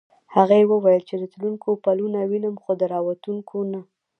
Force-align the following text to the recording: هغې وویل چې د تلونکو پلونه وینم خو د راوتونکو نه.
هغې 0.35 0.61
وویل 0.71 1.01
چې 1.09 1.15
د 1.17 1.23
تلونکو 1.33 1.69
پلونه 1.83 2.19
وینم 2.31 2.55
خو 2.63 2.71
د 2.79 2.83
راوتونکو 2.93 3.57
نه. 3.71 3.81